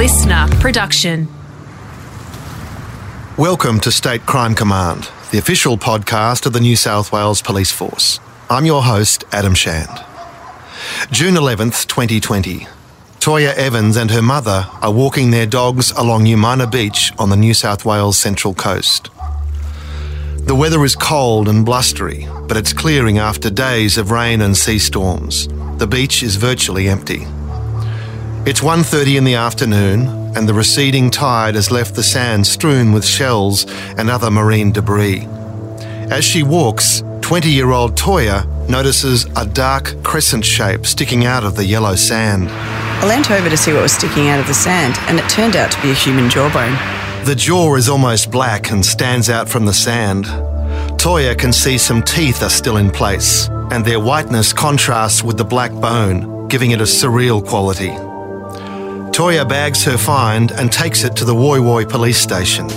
[0.00, 1.28] LiSTNR production.
[3.36, 8.18] Welcome to State Crime Command, the official podcast of the New South Wales Police Force.
[8.48, 10.02] I'm your host, Adam Shand.
[11.10, 12.66] June 11th, 2020.
[13.18, 17.52] Toya Evans and her mother are walking their dogs along Umina Beach on the New
[17.52, 19.10] South Wales Central Coast.
[20.46, 24.78] The weather is cold and blustery, but it's clearing after days of rain and sea
[24.78, 25.46] storms.
[25.76, 27.26] The beach is virtually empty.
[28.46, 33.04] It's 1:30 in the afternoon, and the receding tide has left the sand strewn with
[33.04, 33.66] shells
[33.98, 35.28] and other marine debris.
[36.10, 41.94] As she walks, 20-year-old Toya notices a dark crescent shape sticking out of the yellow
[41.94, 42.48] sand.
[42.50, 45.54] I leant over to see what was sticking out of the sand, and it turned
[45.54, 46.78] out to be a human jawbone.
[47.26, 50.24] The jaw is almost black and stands out from the sand.
[50.96, 55.44] Toya can see some teeth are still in place, and their whiteness contrasts with the
[55.44, 57.92] black bone, giving it a surreal quality.
[59.12, 62.68] Toya bags her find and takes it to the Woy Woy police station.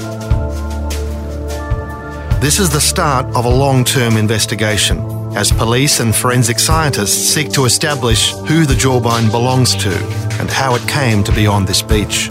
[2.42, 4.98] This is the start of a long term investigation
[5.36, 9.96] as police and forensic scientists seek to establish who the jawbone belongs to
[10.40, 12.28] and how it came to be on this beach.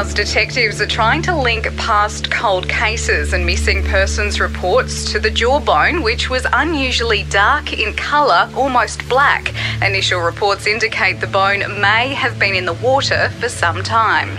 [0.00, 6.02] Detectives are trying to link past cold cases and missing persons reports to the jawbone,
[6.02, 9.54] which was unusually dark in colour, almost black.
[9.82, 14.30] Initial reports indicate the bone may have been in the water for some time.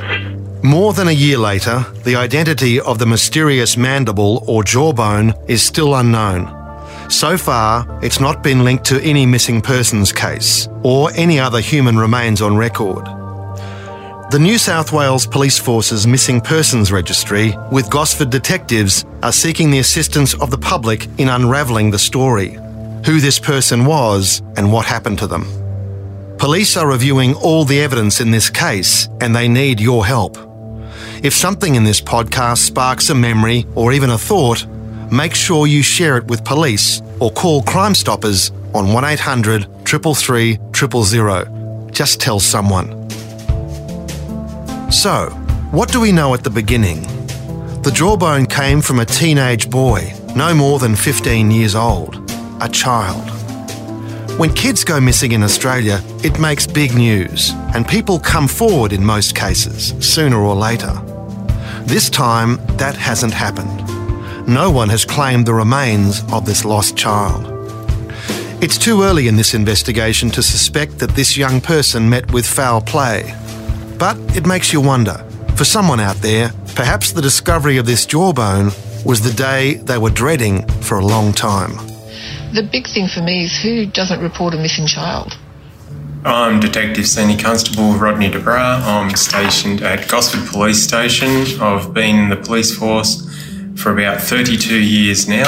[0.63, 5.95] More than a year later, the identity of the mysterious mandible or jawbone is still
[5.95, 6.47] unknown.
[7.09, 11.97] So far, it's not been linked to any missing persons case or any other human
[11.97, 13.20] remains on record.
[14.31, 19.79] The New South Wales Police Force's Missing Persons Registry, with Gosford detectives, are seeking the
[19.79, 22.51] assistance of the public in unravelling the story
[23.05, 25.45] who this person was and what happened to them.
[26.37, 30.37] Police are reviewing all the evidence in this case and they need your help.
[31.21, 34.65] If something in this podcast sparks a memory or even a thought,
[35.11, 40.57] make sure you share it with police or call Crime Stoppers on 1800 333
[41.03, 41.89] 000.
[41.91, 43.00] Just tell someone.
[44.91, 45.29] So,
[45.71, 47.03] what do we know at the beginning?
[47.81, 52.29] The jawbone came from a teenage boy, no more than 15 years old,
[52.59, 53.29] a child.
[54.37, 59.03] When kids go missing in Australia, it makes big news, and people come forward in
[59.03, 60.93] most cases, sooner or later.
[61.83, 63.79] This time, that hasn't happened.
[64.45, 67.47] No one has claimed the remains of this lost child.
[68.61, 72.81] It's too early in this investigation to suspect that this young person met with foul
[72.81, 73.33] play.
[74.01, 75.23] But it makes you wonder.
[75.55, 78.71] For someone out there, perhaps the discovery of this jawbone
[79.05, 81.73] was the day they were dreading for a long time.
[82.51, 85.37] The big thing for me is who doesn't report a missing child?
[86.25, 88.81] I'm Detective Senior Constable Rodney DeBra.
[88.81, 91.61] I'm stationed at Gosford Police Station.
[91.61, 93.21] I've been in the police force
[93.75, 95.45] for about 32 years now.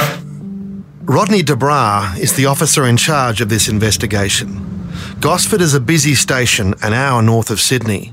[1.02, 4.92] Rodney DeBra is the officer in charge of this investigation.
[5.18, 8.12] Gosford is a busy station an hour north of Sydney.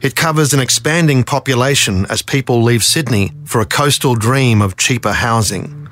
[0.00, 5.12] It covers an expanding population as people leave Sydney for a coastal dream of cheaper
[5.12, 5.88] housing.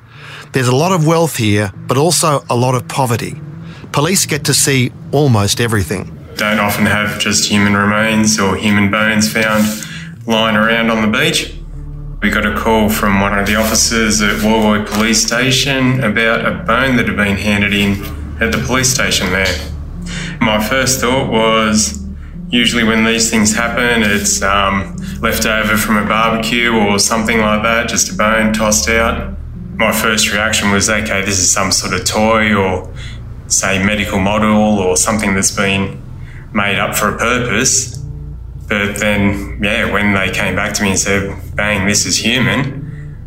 [0.52, 3.34] There's a lot of wealth here, but also a lot of poverty.
[3.90, 6.16] Police get to see almost everything.
[6.36, 9.66] Don't often have just human remains or human bones found
[10.26, 11.54] lying around on the beach.
[12.22, 16.62] We got a call from one of the officers at Woy Police Station about a
[16.64, 18.02] bone that had been handed in
[18.40, 19.72] at the police station there.
[20.40, 22.05] My first thought was
[22.48, 27.62] usually when these things happen, it's um, left over from a barbecue or something like
[27.62, 29.36] that, just a bone tossed out.
[29.74, 32.92] My first reaction was okay, this is some sort of toy or,
[33.48, 36.02] say, medical model or something that's been
[36.52, 37.96] made up for a purpose.
[38.68, 42.84] But then, yeah, when they came back to me and said, bang, this is human,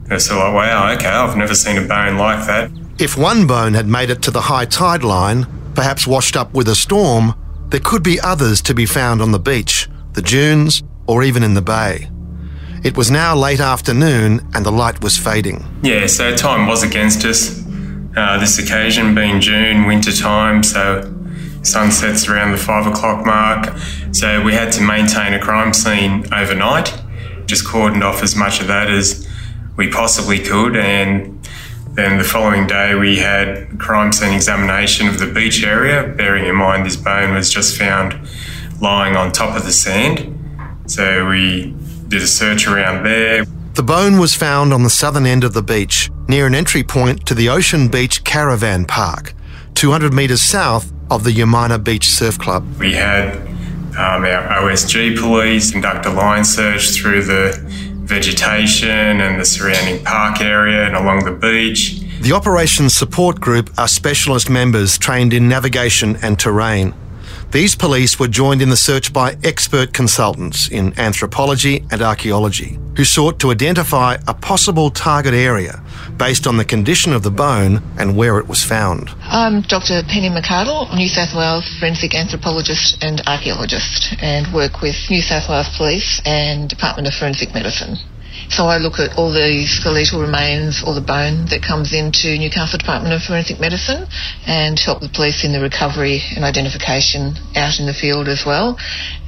[0.10, 2.72] I was like, wow, okay, I've never seen a bone like that.
[2.98, 5.46] If one bone had made it to the high tide line,
[5.76, 7.36] perhaps washed up with a storm,
[7.70, 11.54] there could be others to be found on the beach, the dunes, or even in
[11.54, 12.10] the bay.
[12.84, 15.66] It was now late afternoon and the light was fading.
[15.84, 17.64] Yeah, so time was against us.
[18.16, 21.14] Uh, this occasion being June, winter time, so
[21.62, 23.78] sunsets around the five o'clock mark.
[24.12, 26.94] So we had to maintain a crime scene overnight,
[27.46, 29.28] just cordoned off as much of that as
[29.78, 30.76] we possibly could.
[30.76, 31.39] And
[31.94, 36.56] then the following day, we had crime scene examination of the beach area, bearing in
[36.56, 38.20] mind this bone was just found
[38.80, 40.36] lying on top of the sand.
[40.86, 41.76] So we
[42.08, 43.46] did a search around there.
[43.74, 47.26] The bone was found on the southern end of the beach, near an entry point
[47.28, 49.34] to the Ocean Beach Caravan Park,
[49.76, 52.66] 200 metres south of the Umina Beach Surf Club.
[52.80, 53.36] We had
[53.98, 60.42] um, our OSG police conduct a line search through the vegetation and the surrounding park
[60.42, 62.02] area and along the beach.
[62.22, 66.94] The Operations Support Group are specialist members trained in navigation and terrain.
[67.52, 73.04] These police were joined in the search by expert consultants in anthropology and archaeology who
[73.04, 75.82] sought to identify a possible target area
[76.16, 79.10] based on the condition of the bone and where it was found.
[79.22, 80.04] I'm Dr.
[80.08, 85.76] Penny McArdle, New South Wales forensic anthropologist and archaeologist, and work with New South Wales
[85.76, 87.98] Police and Department of Forensic Medicine.
[88.50, 92.80] So I look at all the skeletal remains or the bone that comes into Newcastle
[92.80, 94.10] Department of Forensic Medicine
[94.48, 98.76] and help the police in the recovery and identification out in the field as well.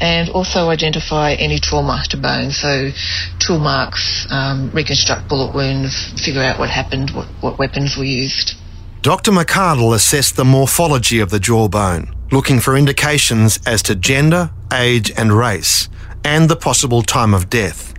[0.01, 2.49] And also identify any trauma to bone.
[2.49, 2.89] So
[3.37, 5.93] tool marks, um, reconstruct bullet wounds,
[6.25, 8.55] figure out what happened, what, what weapons were used.
[9.03, 9.31] Dr.
[9.31, 15.31] McArdle assessed the morphology of the jawbone, looking for indications as to gender, age, and
[15.31, 15.89] race,
[16.23, 17.90] and the possible time of death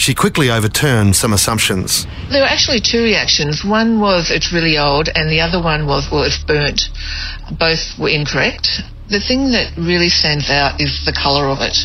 [0.00, 2.06] she quickly overturned some assumptions.
[2.32, 3.62] There were actually two reactions.
[3.62, 6.88] One was it's really old, and the other one was, well, it's burnt.
[7.52, 8.80] Both were incorrect.
[9.12, 11.76] The thing that really stands out is the colour of it.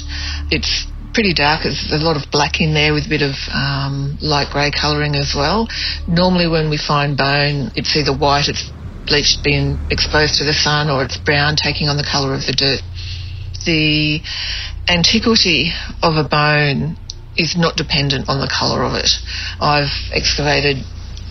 [0.47, 1.63] It's pretty dark.
[1.63, 5.15] There's a lot of black in there with a bit of um, light grey colouring
[5.15, 5.67] as well.
[6.07, 8.71] Normally, when we find bone, it's either white, it's
[9.12, 12.56] bleached, being exposed to the sun, or it's brown, taking on the colour of the
[12.56, 12.79] dirt.
[13.65, 14.23] The
[14.88, 16.95] antiquity of a bone
[17.38, 19.10] is not dependent on the colour of it.
[19.60, 20.84] I've excavated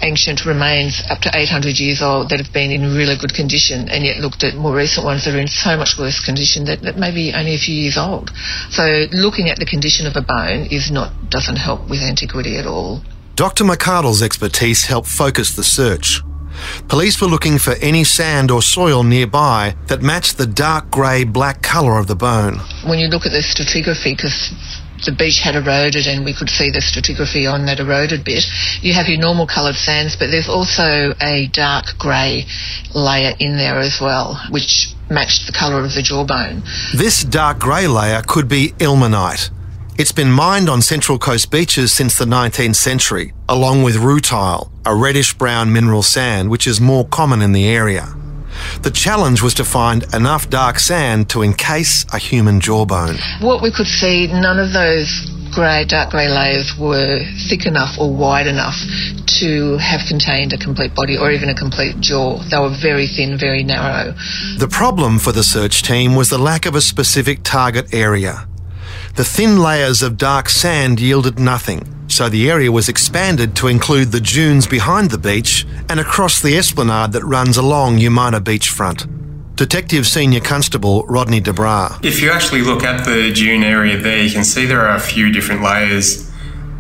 [0.03, 4.05] ancient remains up to 800 years old that have been in really good condition and
[4.05, 6.99] yet looked at more recent ones that are in so much worse condition that, that
[6.99, 8.31] maybe only a few years old.
[8.71, 12.67] So looking at the condition of a bone is not doesn't help with antiquity at
[12.67, 13.03] all.
[13.35, 13.65] Dr.
[13.65, 16.23] McArdle's expertise helped focus the search.
[16.89, 21.63] Police were looking for any sand or soil nearby that matched the dark grey black
[21.63, 22.61] colour of the bone.
[22.87, 24.55] When you look at the stratigraphy, because
[25.05, 28.45] the beach had eroded and we could see the stratigraphy on that eroded bit.
[28.81, 32.47] You have your normal coloured sands, but there's also a dark grey
[32.95, 36.63] layer in there as well, which matched the colour of the jawbone.
[36.95, 39.51] This dark grey layer could be ilmenite.
[39.97, 44.95] It's been mined on Central Coast beaches since the 19th century, along with rutile, a
[44.95, 48.13] reddish brown mineral sand which is more common in the area.
[48.83, 53.17] The challenge was to find enough dark sand to encase a human jawbone.
[53.41, 55.09] What we could see, none of those
[55.55, 58.75] grey, dark grey layers were thick enough or wide enough
[59.39, 62.39] to have contained a complete body or even a complete jaw.
[62.51, 64.15] They were very thin, very narrow.
[64.59, 68.47] The problem for the search team was the lack of a specific target area.
[69.17, 74.13] The thin layers of dark sand yielded nothing, so the area was expanded to include
[74.13, 79.11] the dunes behind the beach and across the esplanade that runs along Umina beachfront.
[79.57, 82.05] Detective Senior Constable Rodney DeBra.
[82.05, 85.01] If you actually look at the dune area there, you can see there are a
[85.01, 86.31] few different layers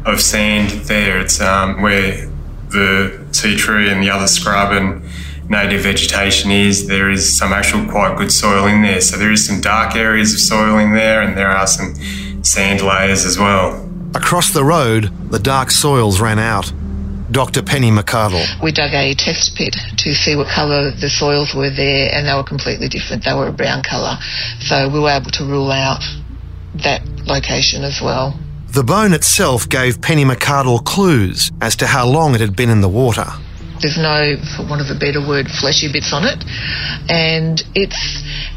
[0.06, 1.18] of sand there.
[1.18, 2.30] It's um, where
[2.68, 5.02] the tea tree and the other scrub and
[5.50, 6.86] native vegetation is.
[6.86, 9.00] There is some actual quite good soil in there.
[9.00, 11.96] So there is some dark areas of soil in there, and there are some
[12.44, 13.90] sand layers as well.
[14.14, 16.72] Across the road, the dark soils ran out.
[17.30, 17.62] Dr.
[17.62, 18.44] Penny McArdle.
[18.62, 22.34] We dug a test pit to see what colour the soils were there, and they
[22.34, 23.24] were completely different.
[23.24, 24.16] They were a brown colour.
[24.60, 26.00] So we were able to rule out
[26.84, 28.38] that location as well.
[28.68, 32.82] The bone itself gave Penny McArdle clues as to how long it had been in
[32.82, 33.26] the water.
[33.80, 36.42] There's no, for want of a better word, fleshy bits on it.
[37.08, 37.94] And it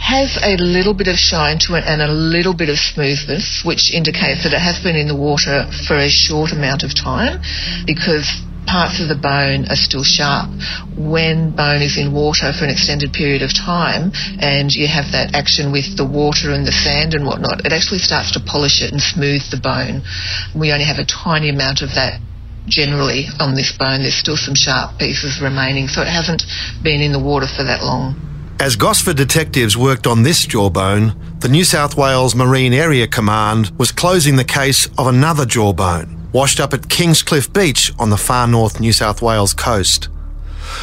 [0.08, 3.92] has a little bit of shine to it and a little bit of smoothness, which
[3.92, 7.44] indicates that it has been in the water for a short amount of time
[7.84, 8.24] because
[8.64, 10.48] parts of the bone are still sharp.
[10.96, 15.36] When bone is in water for an extended period of time and you have that
[15.36, 18.96] action with the water and the sand and whatnot, it actually starts to polish it
[18.96, 20.08] and smooth the bone.
[20.56, 22.24] We only have a tiny amount of that
[22.64, 24.08] generally on this bone.
[24.08, 26.48] There's still some sharp pieces remaining, so it hasn't
[26.80, 28.27] been in the water for that long.
[28.60, 33.92] As Gosford detectives worked on this jawbone, the New South Wales Marine Area Command was
[33.92, 38.80] closing the case of another jawbone washed up at Kingscliff Beach on the far north
[38.80, 40.10] New South Wales coast.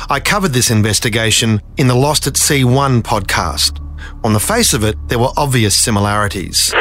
[0.08, 3.80] I covered this investigation in the Lost at Sea 1 podcast.
[4.22, 6.72] On the face of it, there were obvious similarities.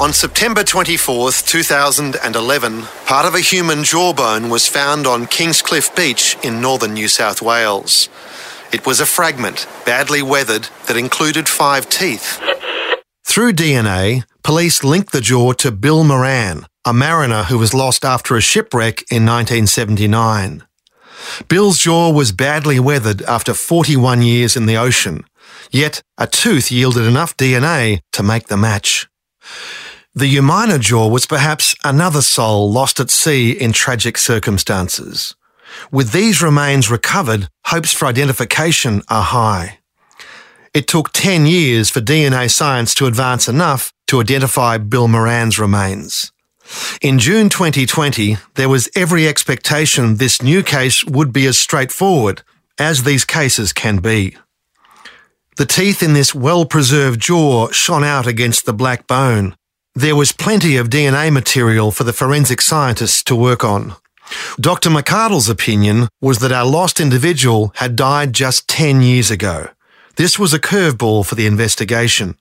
[0.00, 6.60] On September 24, 2011, part of a human jawbone was found on Kingscliff Beach in
[6.60, 8.08] northern New South Wales.
[8.72, 12.40] It was a fragment, badly weathered, that included five teeth.
[13.22, 18.34] Through DNA, police linked the jaw to Bill Moran, a mariner who was lost after
[18.34, 20.64] a shipwreck in 1979.
[21.48, 25.24] Bill's jaw was badly weathered after 41 years in the ocean,
[25.70, 29.06] yet a tooth yielded enough DNA to make the match.
[30.14, 35.34] The Umina jaw was perhaps another soul lost at sea in tragic circumstances.
[35.90, 39.78] With these remains recovered, hopes for identification are high.
[40.74, 46.32] It took 10 years for DNA science to advance enough to identify Bill Moran's remains.
[47.00, 52.42] In June 2020, there was every expectation this new case would be as straightforward
[52.78, 54.36] as these cases can be.
[55.56, 59.54] The teeth in this well-preserved jaw shone out against the black bone.
[59.94, 63.94] There was plenty of DNA material for the forensic scientists to work on.
[64.60, 64.90] Dr.
[64.90, 69.68] McArdle's opinion was that our lost individual had died just 10 years ago.
[70.16, 72.36] This was a curveball for the investigation.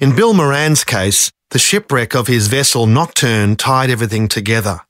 [0.00, 4.80] In Bill Moran's case, the shipwreck of his vessel Nocturne tied everything together.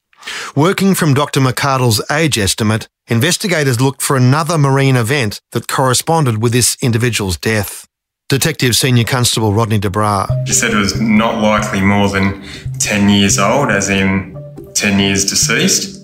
[0.55, 1.41] Working from Dr.
[1.41, 7.87] McArdle's age estimate, investigators looked for another marine event that corresponded with this individual's death.
[8.29, 10.47] Detective Senior Constable Rodney DeBra.
[10.47, 12.45] She said it was not likely more than
[12.79, 14.37] 10 years old, as in
[14.75, 16.00] 10 years deceased.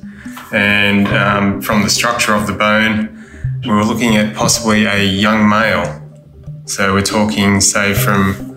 [0.53, 3.25] And um, from the structure of the bone,
[3.63, 6.03] we were looking at possibly a young male.
[6.67, 8.57] So we're talking, say, from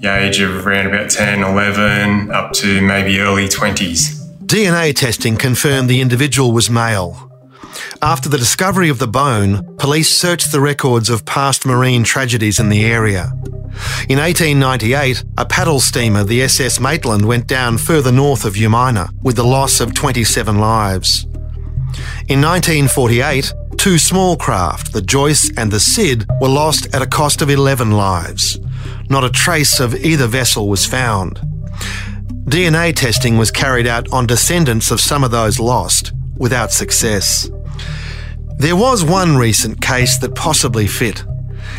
[0.00, 4.14] the age of around about 10, 11, up to maybe early 20s.
[4.46, 7.25] DNA testing confirmed the individual was male.
[8.02, 12.68] After the discovery of the bone, police searched the records of past marine tragedies in
[12.68, 13.32] the area.
[14.08, 19.36] In 1898, a paddle steamer, the SS Maitland, went down further north of Umina with
[19.36, 21.24] the loss of 27 lives.
[22.28, 27.42] In 1948, two small craft, the Joyce and the Cid, were lost at a cost
[27.42, 28.58] of 11 lives.
[29.08, 31.40] Not a trace of either vessel was found.
[32.46, 37.50] DNA testing was carried out on descendants of some of those lost, without success.
[38.58, 41.22] There was one recent case that possibly fit.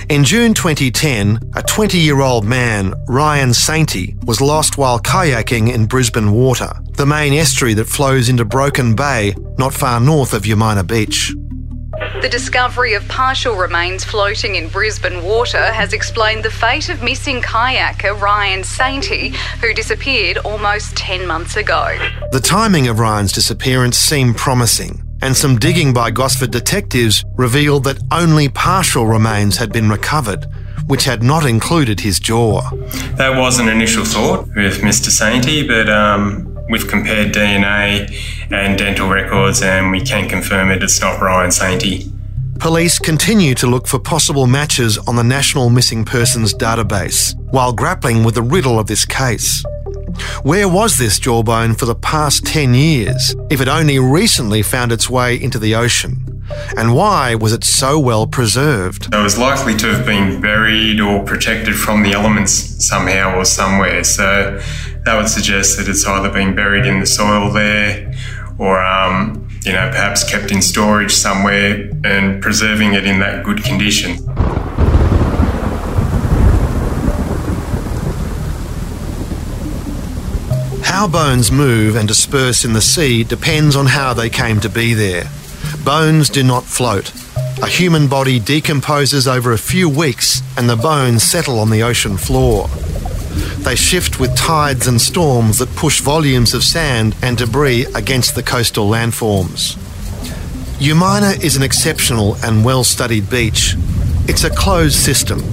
[0.10, 5.88] In June 2010, a 20 year old man, Ryan Sainty, was lost while kayaking in
[5.88, 10.86] Brisbane Water, the main estuary that flows into Broken Bay, not far north of Umina
[10.86, 11.34] Beach.
[12.22, 17.42] The discovery of partial remains floating in Brisbane water has explained the fate of missing
[17.42, 21.98] kayaker Ryan Sainty, who disappeared almost 10 months ago.
[22.32, 28.02] The timing of Ryan's disappearance seemed promising, and some digging by Gosford detectives revealed that
[28.12, 30.46] only partial remains had been recovered,
[30.88, 32.70] which had not included his jaw.
[33.16, 35.10] That was an initial thought with Mr.
[35.10, 38.12] Sainty, but um, We've compared DNA
[38.52, 40.84] and dental records, and we can confirm it.
[40.84, 42.12] It's not Ryan Sainty.
[42.60, 48.24] Police continue to look for possible matches on the National Missing Persons database while grappling
[48.24, 49.64] with the riddle of this case.
[50.44, 55.10] Where was this jawbone for the past 10 years if it only recently found its
[55.10, 56.38] way into the ocean?
[56.78, 59.14] And why was it so well preserved?
[59.14, 62.52] It was likely to have been buried or protected from the elements
[62.86, 64.04] somehow or somewhere.
[64.04, 64.62] So
[65.06, 68.14] that would suggest that it's either been buried in the soil there
[68.58, 73.64] or, um, you know, perhaps kept in storage somewhere and preserving it in that good
[73.64, 74.18] condition.
[80.98, 84.96] How bones move and disperse in the sea depends on how they came to be
[84.96, 85.30] there.
[85.86, 87.14] Bones do not float.
[87.62, 92.18] A human body decomposes over a few weeks and the bones settle on the ocean
[92.18, 92.68] floor.
[93.60, 98.42] They shift with tides and storms that push volumes of sand and debris against the
[98.42, 99.76] coastal landforms.
[100.80, 103.76] Umina is an exceptional and well studied beach.
[104.28, 105.44] It's a closed system.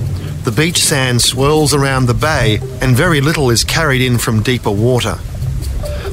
[0.45, 4.71] The beach sand swirls around the bay and very little is carried in from deeper
[4.71, 5.19] water.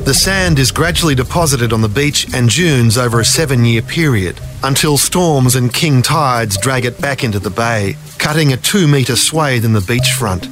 [0.03, 4.39] The sand is gradually deposited on the beach and dunes over a seven year period
[4.63, 9.15] until storms and king tides drag it back into the bay, cutting a two metre
[9.15, 10.50] swathe in the beachfront.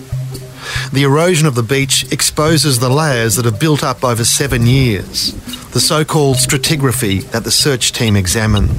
[0.92, 5.34] The erosion of the beach exposes the layers that have built up over seven years,
[5.72, 8.70] the so called stratigraphy that the search team examined.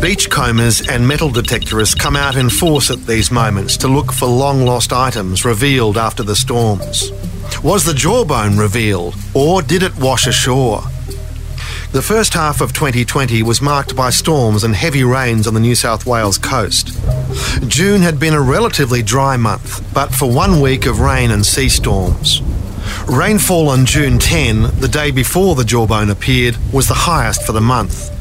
[0.00, 4.64] Beachcombers and metal detectorists come out in force at these moments to look for long
[4.64, 7.12] lost items revealed after the storms.
[7.62, 10.82] Was the jawbone revealed, or did it wash ashore?
[11.90, 15.74] The first half of 2020 was marked by storms and heavy rains on the New
[15.74, 16.96] South Wales coast.
[17.66, 21.68] June had been a relatively dry month, but for one week of rain and sea
[21.68, 22.42] storms.
[23.08, 27.60] Rainfall on June 10, the day before the jawbone appeared, was the highest for the
[27.60, 28.14] month.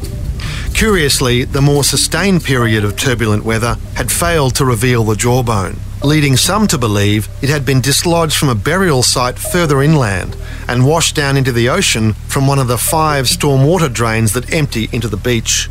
[0.73, 6.37] Curiously, the more sustained period of turbulent weather had failed to reveal the jawbone, leading
[6.37, 10.35] some to believe it had been dislodged from a burial site further inland
[10.67, 14.89] and washed down into the ocean from one of the five stormwater drains that empty
[14.91, 15.69] into the beach.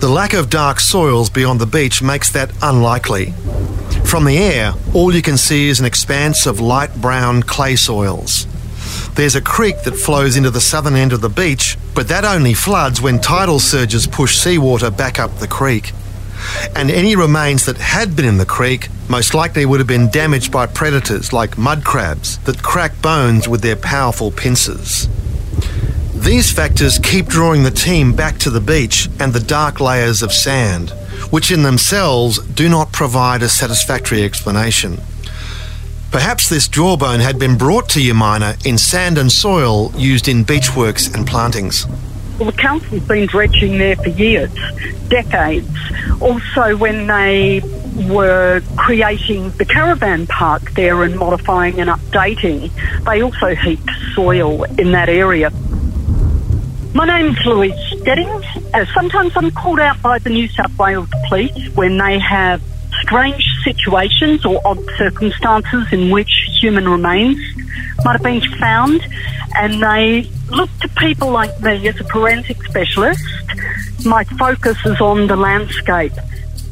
[0.00, 3.32] The lack of dark soils beyond the beach makes that unlikely.
[4.04, 8.46] From the air, all you can see is an expanse of light brown clay soils.
[9.14, 12.54] There's a creek that flows into the southern end of the beach, but that only
[12.54, 15.92] floods when tidal surges push seawater back up the creek.
[16.74, 20.52] And any remains that had been in the creek most likely would have been damaged
[20.52, 25.08] by predators like mud crabs that crack bones with their powerful pincers.
[26.14, 30.32] These factors keep drawing the team back to the beach and the dark layers of
[30.32, 30.90] sand,
[31.30, 34.98] which in themselves do not provide a satisfactory explanation.
[36.10, 41.14] Perhaps this jawbone had been brought to Umina in sand and soil used in beachworks
[41.14, 41.86] and plantings.
[42.38, 44.50] Well, the council's been dredging there for years,
[45.08, 45.68] decades.
[46.20, 47.60] Also, when they
[48.08, 52.70] were creating the caravan park there and modifying and updating,
[53.04, 55.50] they also heaped soil in that area.
[56.94, 58.28] My name's Louise Stedding.
[58.72, 62.62] Uh, sometimes I'm called out by the New South Wales Police when they have
[63.02, 66.30] strange situations or odd circumstances in which
[66.60, 67.38] human remains
[68.04, 69.04] might have been found,
[69.56, 73.22] and they look to people like me as a forensic specialist.
[74.04, 76.12] My focus is on the landscape.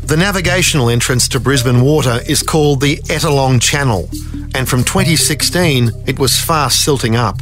[0.05, 4.09] The navigational entrance to Brisbane Water is called the Ettalong Channel,
[4.55, 7.41] and from 2016 it was fast silting up.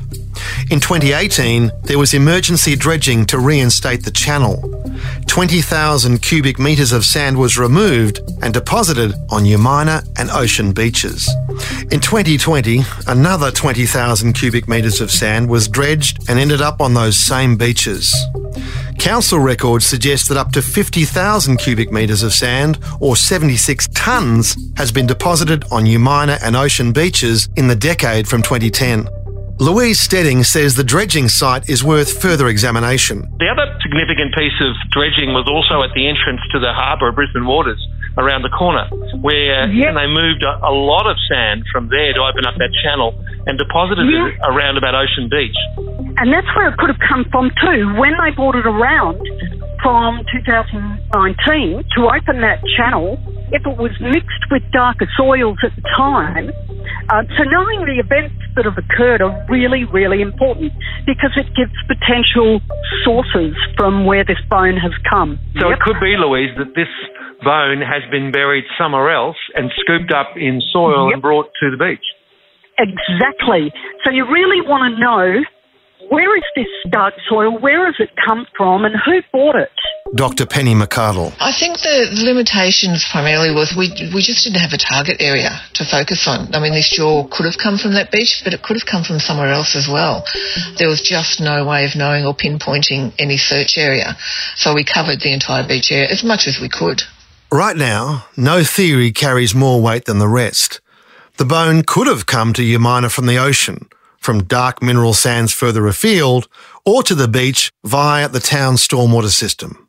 [0.70, 4.62] In 2018, there was emergency dredging to reinstate the channel.
[5.26, 11.28] 20,000 cubic metres of sand was removed and deposited on Umina and ocean beaches.
[11.90, 17.16] In 2020, another 20,000 cubic metres of sand was dredged and ended up on those
[17.16, 18.14] same beaches.
[18.98, 24.92] Council records suggest that up to 50,000 cubic metres of sand, or 76 tonnes, has
[24.92, 29.08] been deposited on Umina and ocean beaches in the decade from 2010.
[29.61, 33.30] Louise Stedding says the dredging site is worth further examination.
[33.38, 37.14] The other significant piece of dredging was also at the entrance to the harbour of
[37.14, 37.78] Brisbane Waters
[38.19, 38.86] around the corner,
[39.23, 39.95] where uh, Yep.
[39.95, 43.14] they moved a, a lot of sand from there to open up that channel
[43.47, 44.26] and deposited Yeah.
[44.26, 45.56] it around about Ocean Beach.
[46.19, 47.95] And that's where it could have come from too.
[47.95, 49.23] When they brought it around
[49.82, 53.19] from 2019 to open that channel,
[53.54, 56.50] if it was mixed with darker soils at the time,
[57.08, 60.73] uh, so knowing the events that have occurred are really, really important
[61.06, 62.60] because it gives potential
[63.04, 65.38] sources from where this bone has come.
[65.60, 65.78] So Yep.
[65.78, 66.90] it could be, Louise, that this
[67.42, 71.14] bone has been buried somewhere else and scooped up in soil Yep.
[71.14, 72.04] and brought to the beach.
[72.78, 73.73] Exactly.
[74.04, 75.44] So you really want to know
[76.10, 79.73] where is this dark soil, where has it come from, and who bought it?
[80.14, 80.47] Dr.
[80.47, 81.34] Penny McArdle.
[81.40, 85.84] I think the limitations primarily was we we just didn't have a target area to
[85.84, 86.54] focus on.
[86.54, 89.02] I mean, this jaw could have come from that beach, but it could have come
[89.02, 90.25] from somewhere else as well.
[90.78, 94.17] There was just no way of knowing or pinpointing any search area,
[94.54, 97.02] so we covered the entire beach area as much as we could.
[97.50, 100.80] Right now, no theory carries more weight than the rest.
[101.38, 103.88] The bone could have come to Umina from the ocean,
[104.21, 106.47] from dark mineral sands further afield,
[106.84, 109.83] or to the beach via the town's stormwater system.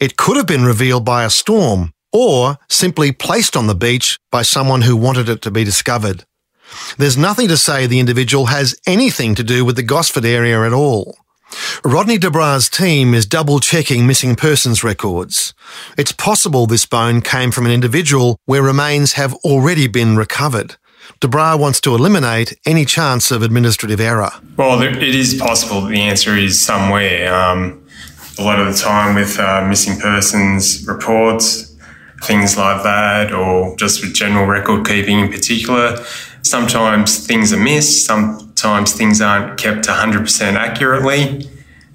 [0.00, 4.42] It could have been revealed by a storm, or simply placed on the beach by
[4.42, 6.24] someone who wanted it to be discovered.
[6.98, 10.72] There's nothing to say the individual has anything to do with the Gosford area at
[10.72, 11.18] all.
[11.84, 15.52] Rodney DeBra's team is double checking missing persons records.
[15.98, 20.76] It's possible this bone came from an individual where remains have already been recovered.
[21.20, 24.30] DeBra wants to eliminate any chance of administrative error.
[24.56, 27.34] Well, it is possible that the answer is somewhere.
[27.34, 27.79] Um,
[28.40, 31.76] a lot of the time with uh, missing persons reports,
[32.22, 36.02] things like that, or just with general record keeping in particular,
[36.42, 41.48] sometimes things are missed, sometimes things aren't kept 100% accurately,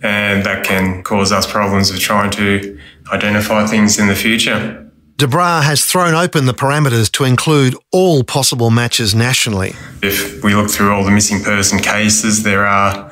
[0.04, 2.80] and that can cause us problems with trying to
[3.12, 4.82] identify things in the future.
[5.18, 9.74] DeBra has thrown open the parameters to include all possible matches nationally.
[10.04, 13.05] If we look through all the missing person cases, there are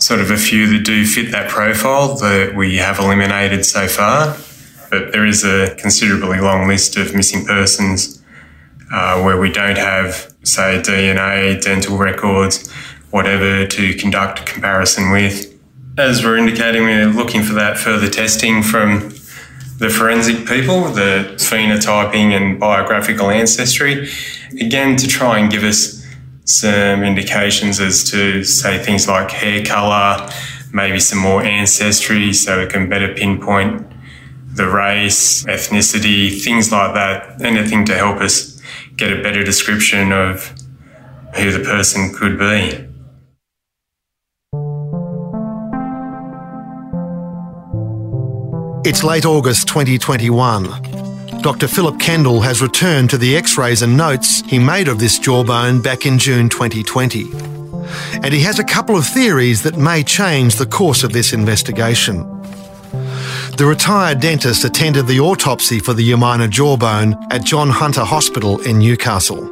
[0.00, 4.36] sort of a few that do fit that profile that we have eliminated so far.
[4.90, 8.22] But there is a considerably long list of missing persons
[8.92, 12.70] uh, where we don't have, say, DNA, dental records,
[13.10, 15.56] whatever to conduct a comparison with.
[15.98, 19.10] As we're indicating, we're looking for that further testing from
[19.78, 24.10] the forensic people, the phenotyping and biogeographical ancestry,
[24.60, 25.99] again to try and give us
[26.50, 30.28] some indications as to, say, things like hair color,
[30.72, 33.86] maybe some more ancestry, so it can better pinpoint
[34.54, 38.60] the race, ethnicity, things like that, anything to help us
[38.96, 40.52] get a better description of
[41.36, 42.86] who the person could be.
[48.88, 51.09] It's late August 2021.
[51.42, 51.68] Dr.
[51.68, 55.80] Philip Kendall has returned to the x rays and notes he made of this jawbone
[55.80, 57.30] back in June 2020.
[58.22, 62.18] And he has a couple of theories that may change the course of this investigation.
[63.56, 68.78] The retired dentist attended the autopsy for the Umina jawbone at John Hunter Hospital in
[68.78, 69.44] Newcastle.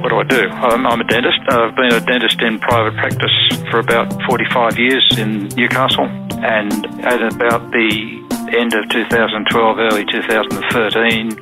[0.00, 0.48] What do I do?
[0.48, 1.40] I'm, I'm, a dentist.
[1.48, 3.34] I've been a dentist in private practice
[3.68, 8.17] for about 45 years in Newcastle, and at about the
[8.54, 11.36] end of 2012, early 2013,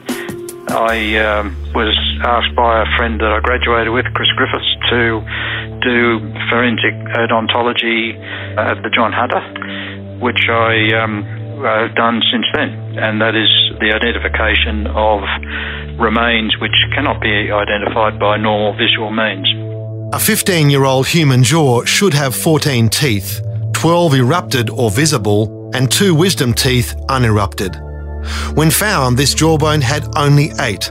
[0.69, 5.23] I um, was asked by a friend that I graduated with, Chris Griffiths, to
[5.83, 6.19] do
[6.51, 8.19] forensic odontology
[8.59, 9.43] at the John Hunter,
[10.19, 11.23] which I um,
[11.63, 15.23] have done since then, and that is the identification of
[15.99, 19.47] remains which cannot be identified by normal visual means.
[20.13, 23.41] A 15 year old human jaw should have 14 teeth,
[23.77, 27.77] 12 erupted or visible, and two wisdom teeth unerupted.
[28.55, 30.91] When found, this jawbone had only eight,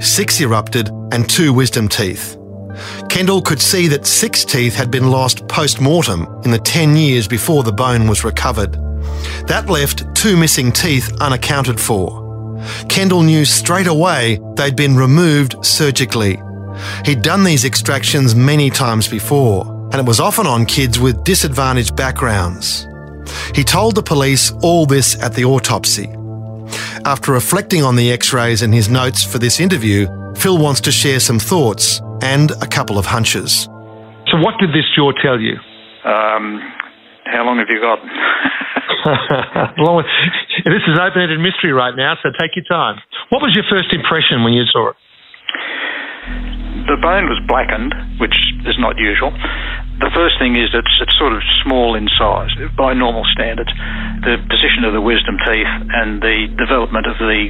[0.00, 2.36] six erupted and two wisdom teeth.
[3.08, 7.26] Kendall could see that six teeth had been lost post mortem in the 10 years
[7.26, 8.74] before the bone was recovered.
[9.46, 12.60] That left two missing teeth unaccounted for.
[12.90, 16.38] Kendall knew straight away they'd been removed surgically.
[17.06, 21.96] He'd done these extractions many times before, and it was often on kids with disadvantaged
[21.96, 22.86] backgrounds.
[23.54, 26.12] He told the police all this at the autopsy.
[27.06, 30.06] After reflecting on the x rays and his notes for this interview,
[30.36, 33.64] Phil wants to share some thoughts and a couple of hunches.
[34.28, 35.56] So, what did this jaw tell you?
[36.04, 36.60] Um,
[37.24, 37.96] how long have you got?
[40.66, 43.00] this is open-ended mystery right now, so take your time.
[43.30, 44.96] What was your first impression when you saw it?
[46.86, 49.34] The bone was blackened, which is not usual.
[49.98, 53.72] The first thing is it's, it's sort of small in size by normal standards.
[54.24, 57.48] The position of the wisdom teeth and the development of the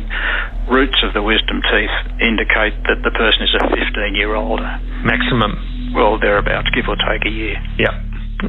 [0.70, 4.61] roots of the wisdom teeth indicate that the person is a 15 year old.
[5.02, 5.92] Maximum.
[5.94, 7.59] Well, thereabouts, give or take a year.
[7.78, 7.98] Yeah.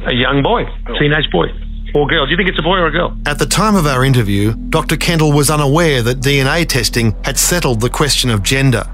[0.06, 1.48] A young boy, teenage boy
[1.94, 2.26] or girl?
[2.26, 3.16] Do you think it's a boy or a girl?
[3.26, 4.96] At the time of our interview, Dr.
[4.96, 8.84] Kendall was unaware that DNA testing had settled the question of gender.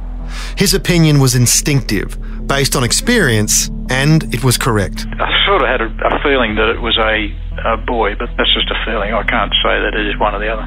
[0.57, 5.07] His opinion was instinctive, based on experience, and it was correct.
[5.19, 7.31] I sort of had a, a feeling that it was a,
[7.65, 9.13] a boy, but that's just a feeling.
[9.13, 10.67] I can't say that it is one or the other.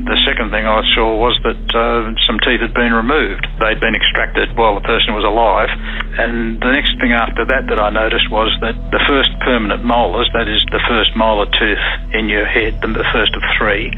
[0.00, 3.46] The second thing I saw was that uh, some teeth had been removed.
[3.60, 5.68] They'd been extracted while the person was alive.
[6.16, 10.30] And the next thing after that that I noticed was that the first permanent molars,
[10.32, 11.84] that is the first molar tooth
[12.16, 13.92] in your head, the first of three,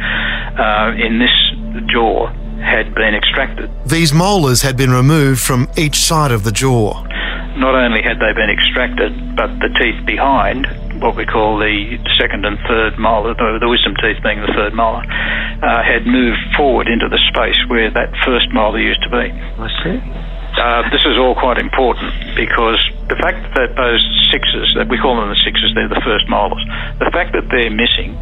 [0.58, 1.32] uh, in this
[1.86, 2.28] jaw,
[2.62, 3.70] had been extracted.
[3.86, 7.02] These molars had been removed from each side of the jaw.
[7.58, 10.66] Not only had they been extracted, but the teeth behind
[11.02, 15.02] what we call the second and third molar, the wisdom teeth being the third molar,
[15.02, 19.26] uh, had moved forward into the space where that first molar used to be.
[19.26, 19.98] I see.
[20.52, 25.16] Uh, this is all quite important because the fact that those sixes, that we call
[25.16, 26.62] them the sixes, they're the first molars,
[27.00, 28.14] the fact that they're missing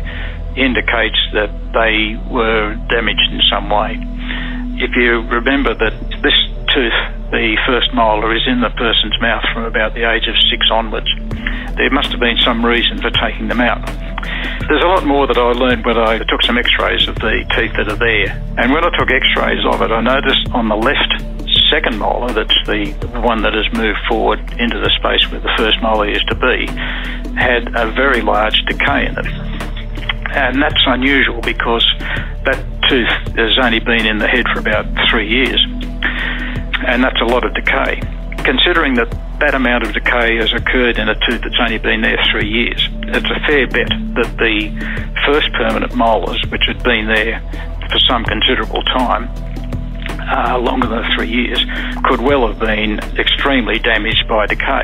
[0.56, 3.98] indicates that they were damaged in some way.
[4.80, 6.38] If you remember that this
[6.72, 6.98] tooth,
[7.30, 11.10] the first molar, is in the person's mouth from about the age of six onwards,
[11.76, 13.84] there must have been some reason for taking them out.
[14.68, 17.72] There's a lot more that I learned when I took some x-rays of the teeth
[17.76, 18.30] that are there.
[18.58, 21.12] And when I took x-rays of it, I noticed on the left
[21.70, 25.80] second molar, that's the one that has moved forward into the space where the first
[25.82, 26.66] molar used to be,
[27.38, 29.26] had a very large decay in it.
[30.34, 31.86] And that's unusual because
[32.44, 32.58] that
[32.90, 35.64] tooth has only been in the head for about three years.
[36.90, 38.00] And that's a lot of decay.
[38.42, 42.18] Considering that that amount of decay has occurred in a tooth that's only been there
[42.32, 44.74] three years, it's a fair bet that the
[45.24, 47.38] first permanent molars, which had been there
[47.92, 49.30] for some considerable time,
[50.34, 51.64] uh, longer than three years,
[52.04, 54.82] could well have been extremely damaged by decay.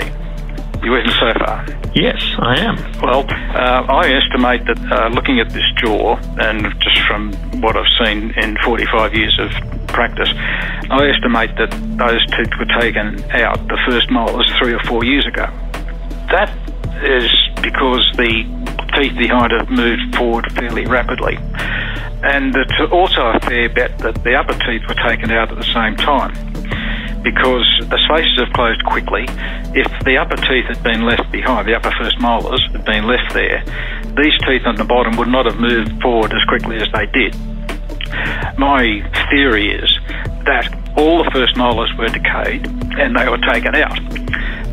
[0.87, 1.67] You with me so far?
[1.97, 2.77] Yes, I am.
[3.03, 7.91] Well, uh, I estimate that uh, looking at this jaw, and just from what I've
[8.07, 9.51] seen in 45 years of
[9.89, 10.29] practice,
[10.89, 15.27] I estimate that those teeth were taken out, the first molars, three or four years
[15.27, 15.47] ago.
[16.31, 16.55] That
[17.03, 18.47] is because the
[18.95, 21.37] teeth behind it moved forward fairly rapidly.
[22.23, 25.65] And it's also a fair bet that the upper teeth were taken out at the
[25.75, 26.46] same time
[27.27, 29.27] because the spaces have closed quickly.
[29.75, 33.35] If the upper teeth had been left behind, the upper first molars had been left
[33.35, 33.67] there,
[34.15, 37.35] these teeth on the bottom would not have moved forward as quickly as they did.
[38.57, 39.91] My theory is
[40.47, 43.99] that all the first molars were decayed and they were taken out.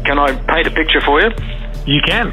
[0.05, 1.33] Can I paint a picture for you?
[1.89, 2.29] You can.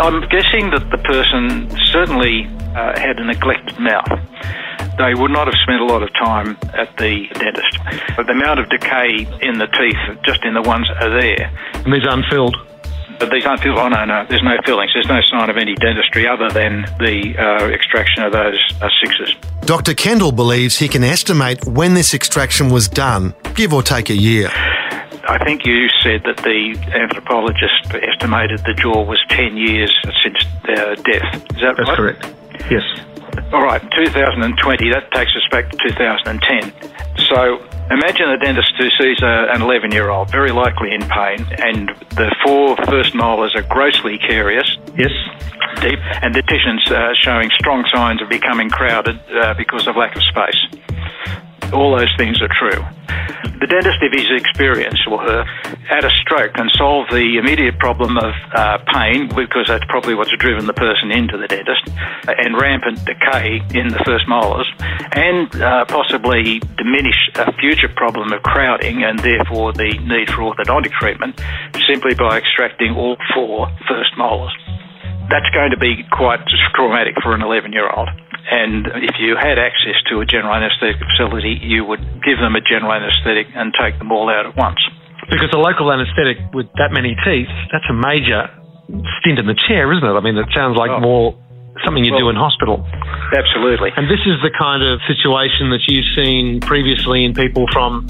[0.00, 4.08] I'm guessing that the person certainly uh, had a neglected mouth.
[4.98, 7.78] They would not have spent a lot of time at the dentist.
[8.16, 11.50] But the amount of decay in the teeth, just in the ones that are there.
[11.84, 12.56] And these unfilled?
[13.18, 13.78] But these aren't filled.
[13.78, 14.26] Oh, no, no.
[14.28, 14.90] There's no fillings.
[14.94, 19.34] There's no sign of any dentistry other than the uh, extraction of those uh, sixes.
[19.62, 19.94] Dr.
[19.94, 24.48] Kendall believes he can estimate when this extraction was done, give or take a year.
[25.28, 30.94] I think you said that the anthropologist estimated the jaw was 10 years since their
[30.96, 31.34] death.
[31.52, 31.96] Is that That's right?
[31.96, 32.32] correct.
[32.70, 32.84] Yes.
[33.52, 36.72] All right, 2020, that takes us back to 2010.
[37.28, 41.46] So imagine a dentist who sees a, an 11 year old, very likely in pain,
[41.58, 44.76] and the four first molars are grossly carious.
[44.96, 45.12] Yes.
[45.80, 50.16] Deep, and the dentitions uh, showing strong signs of becoming crowded uh, because of lack
[50.16, 50.85] of space.
[51.72, 52.82] All those things are true.
[53.58, 55.44] The dentist, if he's experienced or her,
[55.88, 60.30] add a stroke and solve the immediate problem of uh, pain, because that's probably what's
[60.36, 61.82] driven the person into the dentist,
[62.28, 64.68] and rampant decay in the first molars,
[65.16, 70.92] and uh, possibly diminish a future problem of crowding and therefore the need for orthodontic
[70.92, 71.40] treatment
[71.88, 74.54] simply by extracting all four first molars.
[75.28, 76.40] That's going to be quite
[76.74, 78.08] traumatic for an 11 year old.
[78.50, 82.62] And if you had access to a general anaesthetic facility, you would give them a
[82.62, 84.78] general anaesthetic and take them all out at once.
[85.28, 88.46] Because a local anaesthetic with that many teeth, that's a major
[89.18, 90.14] stint in the chair, isn't it?
[90.14, 91.00] I mean, it sounds like Oh.
[91.00, 91.34] more
[91.84, 92.86] something you do in hospital.
[93.36, 93.90] Absolutely.
[93.96, 98.06] And this is the kind of situation that you've seen previously in people from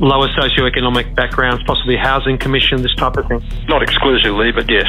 [0.00, 3.42] lower socioeconomic backgrounds, possibly housing commission, this type of thing.
[3.68, 4.84] Not exclusively, but yes.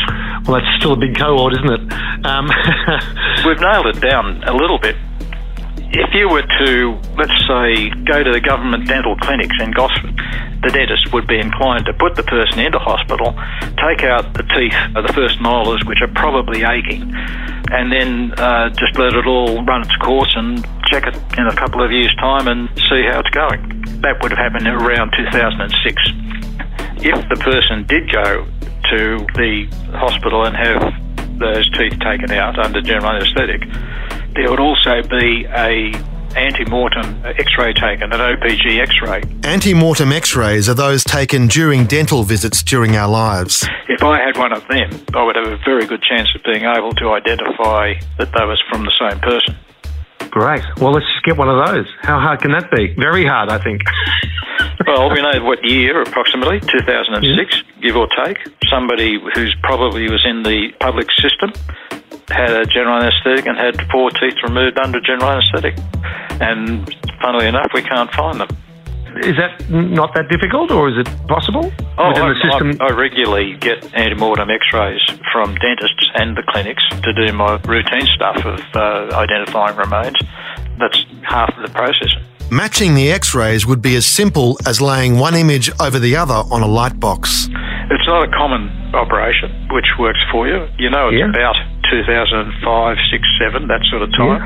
[0.45, 1.81] Well, that's still a big cohort, isn't it?
[2.27, 2.51] Um,
[3.47, 4.97] We've nailed it down a little bit.
[5.95, 10.11] If you were to, let's say, go to the government dental clinics in Gosford,
[10.59, 13.31] the dentist would be inclined to put the person into hospital,
[13.79, 17.07] take out the teeth of the first molars, which are probably aching,
[17.71, 20.59] and then uh, just let it all run its course and
[20.91, 23.63] check it in a couple of years' time and see how it's going.
[24.03, 25.71] That would have happened around 2006.
[26.99, 28.43] If the person did go
[28.91, 28.99] to
[29.39, 31.06] the hospital and have
[31.39, 33.61] those teeth taken out under general anaesthetic,
[34.35, 35.93] there would also be a
[36.35, 39.21] ante-mortem X-ray taken, an OPG X-ray.
[39.41, 43.67] Antemortem x rays are those taken during dental visits during our lives.
[43.87, 46.63] If I had one of them, I would have a very good chance of being
[46.63, 49.57] able to identify that they was from the same person.
[50.29, 50.63] Great.
[50.77, 51.87] Well, let's just get one of those.
[52.01, 52.93] How hard can that be?
[52.95, 53.81] Very hard, I think.
[54.87, 58.37] Well, we know what year, approximately, 2006, give or take.
[58.69, 61.51] Somebody who's probably was in the public system
[62.29, 65.77] had a general anaesthetic and had four teeth removed under general anaesthetic.
[66.39, 68.47] And funnily enough, we can't find them.
[69.25, 72.77] Is that not that difficult, or is it possible Oh, within I, the system?
[72.81, 75.01] I, I regularly get antemortem x-rays
[75.31, 80.15] from dentists and the clinics to do my routine stuff of uh, identifying remains.
[80.79, 82.13] That's half of the process.
[82.51, 86.35] Matching the x rays would be as simple as laying one image over the other
[86.51, 87.47] on a light box.
[87.89, 90.67] It's not a common operation, which works for you.
[90.77, 91.29] You know, it's Yeah.
[91.29, 91.55] about
[91.91, 94.43] 2005, 6, 7, that sort of time.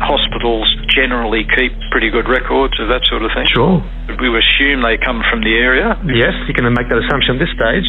[0.00, 3.46] Hospitals generally keep pretty good records of that sort of thing.
[3.52, 3.78] Sure.
[4.18, 5.94] We assume they come from the area.
[6.08, 7.86] Yes, you can make that assumption at this stage.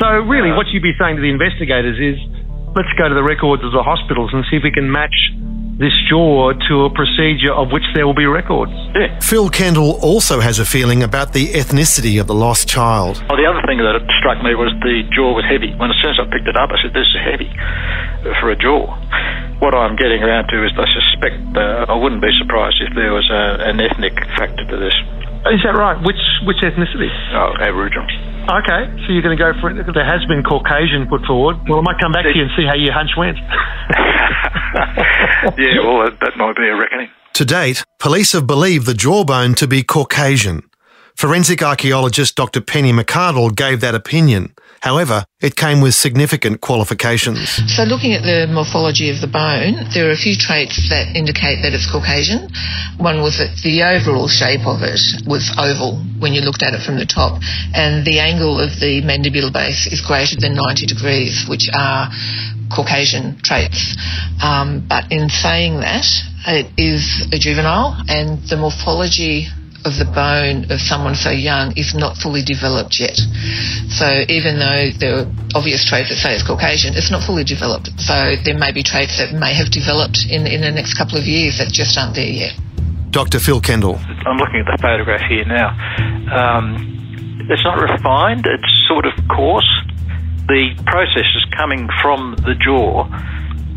[0.00, 2.16] So, really, uh, what you'd be saying to the investigators is
[2.78, 5.14] let's go to the records of the hospitals and see if we can match
[5.78, 8.74] this jaw to a procedure of which there will be records.
[8.98, 9.14] Yeah.
[9.20, 13.22] Phil Kendall also has a feeling about the ethnicity of the lost child.
[13.30, 15.70] Well, the other thing that struck me was the jaw was heavy.
[15.78, 17.50] When as soon as I picked it up, I said, "This is heavy
[18.42, 18.90] for a jaw."
[19.62, 23.14] What I'm getting around to is, I suspect uh, I wouldn't be surprised if there
[23.14, 24.94] was a, an ethnic factor to this.
[25.46, 25.94] Is that right?
[26.02, 27.10] Which which ethnicity?
[27.38, 28.06] Oh, Aboriginal.
[28.50, 29.76] Okay, so you're going to go for it.
[29.78, 31.60] There has been Caucasian put forward.
[31.68, 33.36] Well, I might come back to you and see how your hunch went.
[35.58, 37.08] yeah, well, that, might be a reckoning.
[37.34, 40.67] To date, police have believed the jawbone to be Caucasian.
[41.18, 42.60] Forensic archaeologist Dr.
[42.60, 44.54] Penny McArdle gave that opinion.
[44.82, 47.58] However, it came with significant qualifications.
[47.74, 51.66] So, looking at the morphology of the bone, there are a few traits that indicate
[51.66, 52.46] that it's Caucasian.
[53.02, 56.86] One was that the overall shape of it was oval when you looked at it
[56.86, 57.42] from the top,
[57.74, 62.14] and the angle of the mandibular base is greater than 90 degrees, which are
[62.70, 63.98] Caucasian traits.
[64.38, 66.06] Um, but in saying that,
[66.46, 69.50] it is a juvenile, and the morphology
[69.84, 73.16] of the bone of someone so young is not fully developed yet.
[73.88, 77.90] So even though there are obvious traits that say it's Caucasian, it's not fully developed.
[78.00, 81.24] So there may be traits that may have developed in, in the next couple of
[81.24, 82.52] years that just aren't there yet.
[83.10, 83.38] Dr.
[83.38, 83.96] Phil Kendall.
[84.26, 85.72] I'm looking at the photograph here now.
[86.28, 86.98] Um,
[87.48, 89.68] it's not refined, it's sort of coarse.
[90.48, 93.08] The process is coming from the jaw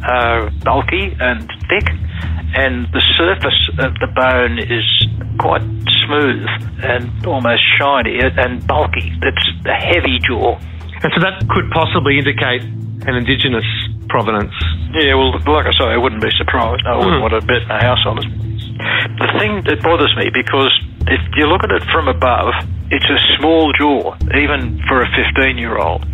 [0.04, 1.88] are bulky and thick,
[2.54, 4.86] and the surface of the bone is
[5.40, 5.64] quite
[6.06, 6.48] smooth
[6.84, 9.12] and almost shiny and bulky.
[9.22, 10.58] It's a heavy jaw.
[11.04, 12.62] And so that could possibly indicate
[13.08, 13.66] an indigenous
[14.10, 14.54] provenance.
[14.94, 16.84] Yeah, well, like I say, I wouldn't be surprised.
[16.86, 17.22] I wouldn't Mm.
[17.22, 18.28] want to bet my house on it.
[19.18, 20.72] The thing that bothers me, because
[21.08, 22.54] if you look at it from above,
[22.92, 26.06] it's a small jaw, even for a 15 year old.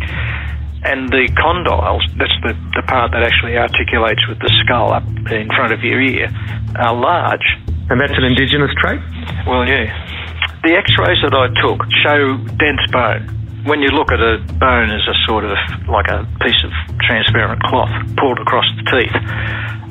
[0.84, 5.50] And the condyles, that's the, the part that actually articulates with the skull up in
[5.50, 6.30] front of your ear,
[6.78, 7.44] are large.
[7.90, 9.00] And that's an indigenous trait?
[9.46, 9.90] Well, yeah.
[10.62, 13.34] The x rays that I took show dense bone.
[13.66, 15.58] When you look at a bone as a sort of
[15.90, 16.70] like a piece of
[17.02, 19.16] transparent cloth pulled across the teeth,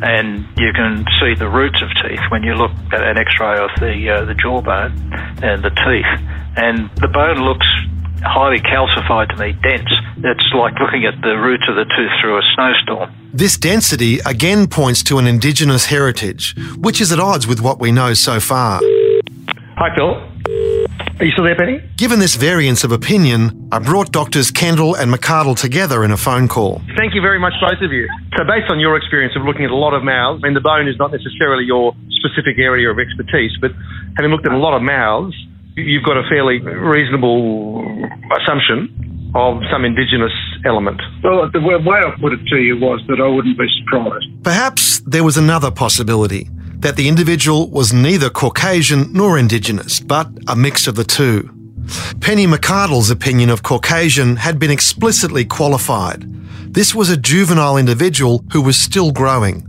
[0.01, 3.57] and you can see the roots of teeth when you look at an x ray
[3.59, 4.93] of the, uh, the jawbone
[5.43, 6.11] and the teeth.
[6.55, 7.67] And the bone looks
[8.23, 9.89] highly calcified to me, dense.
[10.17, 13.13] It's like looking at the roots of the tooth through a snowstorm.
[13.33, 17.91] This density again points to an indigenous heritage, which is at odds with what we
[17.91, 18.81] know so far.
[19.77, 20.15] Hi, Phil.
[21.19, 21.81] Are you still there, Penny?
[21.97, 26.47] Given this variance of opinion, I brought doctors Kendall and McArdle together in a phone
[26.47, 26.81] call.
[26.95, 28.07] Thank you very much, both of you.
[28.37, 30.61] So, based on your experience of looking at a lot of mouths, I mean, the
[30.61, 33.71] bone is not necessarily your specific area of expertise, but
[34.15, 35.33] having looked at a lot of mouths,
[35.77, 37.85] you've got a fairly reasonable
[38.41, 40.31] assumption of some indigenous
[40.65, 40.99] element.
[41.23, 44.25] Well, the way I put it to you was that I wouldn't be surprised.
[44.43, 50.55] Perhaps there was another possibility that the individual was neither Caucasian nor Indigenous, but a
[50.55, 51.49] mix of the two.
[52.19, 56.23] Penny McArdle's opinion of Caucasian had been explicitly qualified.
[56.73, 59.67] This was a juvenile individual who was still growing.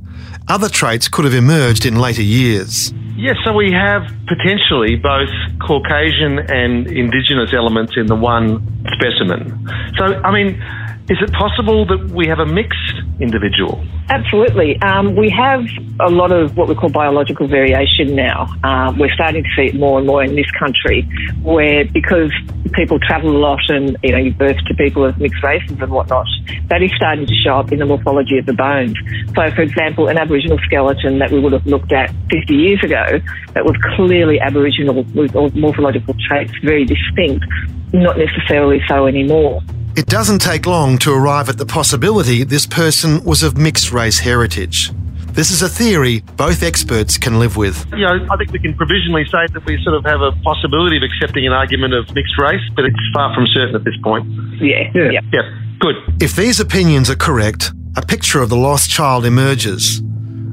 [0.49, 2.93] Other traits could have emerged in later years.
[3.17, 5.29] Yes, so we have potentially both
[5.61, 9.69] Caucasian and Indigenous elements in the one specimen.
[9.99, 10.63] So, I mean,
[11.09, 13.83] is it possible that we have a mixed individual?
[14.11, 14.79] Absolutely.
[14.83, 15.65] Um, we have
[16.01, 18.47] a lot of what we call biological variation now.
[18.63, 21.09] Um, we're starting to see it more and more in this country,
[21.41, 22.31] where because
[22.75, 25.91] people travel a lot and you know you birth to people of mixed races and
[25.91, 26.27] whatnot,
[26.69, 28.97] that is starting to show up in the morphology of the bones.
[29.35, 33.19] So, for example, an Aboriginal skeleton that we would have looked at 50 years ago
[33.55, 37.47] that was clearly Aboriginal with morphological traits very distinct,
[37.95, 39.63] not necessarily so anymore.
[39.99, 44.21] It doesn't take long to arrive at the possibility this person was of mixed race
[44.21, 44.93] heritage.
[45.33, 47.85] This is a theory both experts can live with.
[47.91, 50.99] You know, I think we can provisionally say that we sort of have a possibility
[50.99, 54.25] of accepting an argument of mixed race, but it's far from certain at this point.
[54.61, 54.89] Yeah.
[54.95, 55.21] Yeah.
[55.33, 55.41] Yeah.
[55.81, 55.97] Good.
[56.23, 60.01] If these opinions are correct, a picture of the lost child emerges.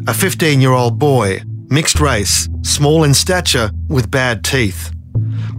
[0.07, 4.94] A 15 year old boy, mixed race, small in stature, with bad teeth.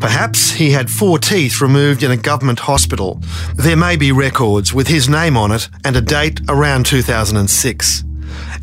[0.00, 3.20] Perhaps he had four teeth removed in a government hospital.
[3.54, 8.04] There may be records with his name on it and a date around 2006.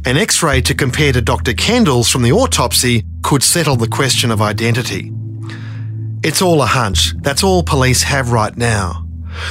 [0.06, 1.54] An x ray to compare to Dr.
[1.54, 5.12] Kendall's from the autopsy could settle the question of identity.
[6.24, 7.14] It's all a hunch.
[7.22, 9.08] That's all police have right now.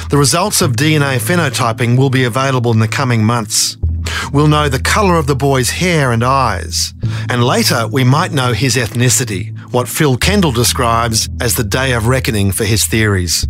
[0.09, 3.77] The results of DNA phenotyping will be available in the coming months.
[4.31, 6.93] We'll know the colour of the boy's hair and eyes.
[7.29, 12.07] And later, we might know his ethnicity, what Phil Kendall describes as the day of
[12.07, 13.47] reckoning for his theories.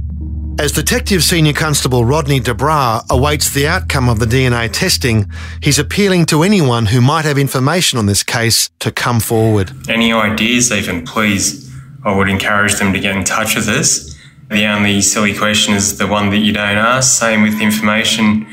[0.60, 6.28] As Detective Senior Constable Rodney DeBra awaits the outcome of the DNA testing, he's appealing
[6.28, 9.72] to anyone who might have information on this case to come forward.
[9.90, 11.74] Any ideas, even, please,
[12.06, 14.16] I would encourage them to get in touch with us.
[14.50, 17.20] The only silly question is the one that you don't ask.
[17.20, 18.46] Same with information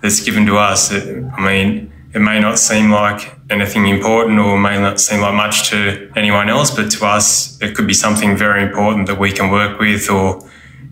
[0.00, 0.92] that's given to us.
[0.92, 5.34] It, I mean, it may not seem like anything important or may not seem like
[5.34, 9.32] much to anyone else, but to us, it could be something very important that we
[9.32, 10.40] can work with or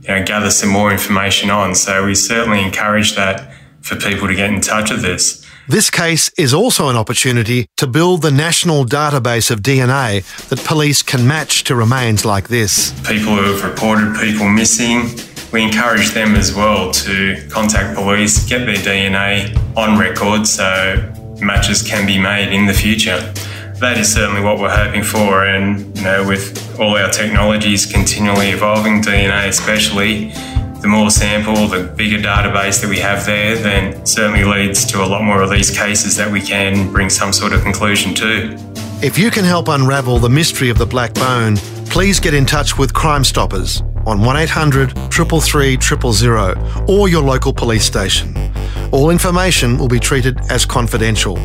[0.03, 1.75] you know, gather some more information on.
[1.75, 5.45] So we certainly encourage that for people to get in touch with us.
[5.69, 11.03] This case is also an opportunity to build the national database of DNA that police
[11.03, 12.93] can match to remains like this.
[13.01, 15.09] People who have reported people missing,
[15.57, 20.63] we encourage them as well to contact police, get their DNA on record so
[21.41, 23.17] matches can be made in the future.
[23.81, 28.51] That is certainly what we're hoping for, and you know, with all our technologies continually
[28.51, 30.29] evolving, DNA especially,
[30.83, 35.07] the more sample, the bigger database that we have there, then certainly leads to a
[35.07, 38.59] lot more of these cases that we can bring some sort of conclusion to.
[39.03, 42.77] If you can help unravel the mystery of the black bone, please get in touch
[42.77, 45.79] with Crime Stoppers on 1800 333
[46.13, 48.35] 000 or your local police station.
[48.93, 51.37] All information will be treated as confidential.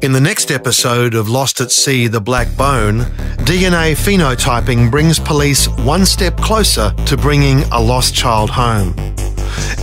[0.00, 3.00] In the next episode of Lost at Sea The Black Bone,
[3.44, 8.94] DNA phenotyping brings police one step closer to bringing a lost child home.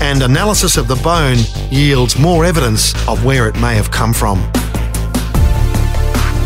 [0.01, 1.38] and analysis of the bone
[1.71, 4.38] yields more evidence of where it may have come from.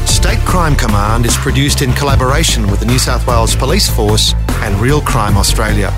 [0.06, 4.80] State Crime Command is produced in collaboration with the New South Wales Police Force and
[4.80, 5.92] Real Crime Australia.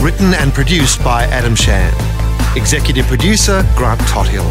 [0.00, 1.94] Written and produced by Adam Shand.
[2.56, 4.50] Executive producer Grant Tothill.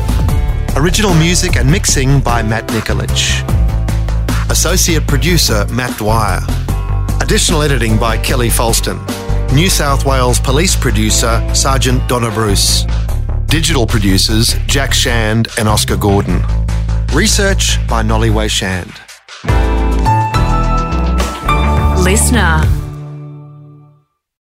[0.78, 3.43] Original music and mixing by Matt Nikolic.
[4.49, 6.39] Associate producer Matt Dwyer.
[7.22, 8.97] Additional editing by Kelly Falston.
[9.53, 12.86] New South Wales Police producer Sergeant Donna Bruce.
[13.47, 16.41] Digital producers Jack Shand and Oscar Gordon.
[17.13, 18.91] Research by Nolly Way Shand.
[22.05, 22.88] LiSTNR.